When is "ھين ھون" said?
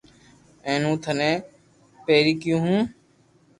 0.65-0.95